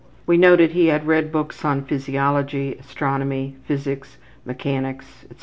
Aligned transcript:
We 0.25 0.35
noted 0.35 0.71
he 0.71 0.87
had 0.87 1.05
read 1.05 1.31
books 1.31 1.63
on 1.63 1.83
physiology, 1.85 2.73
astronomy, 2.73 3.57
physics, 3.65 4.17
mechanics, 4.47 5.25
etc. 5.29 5.39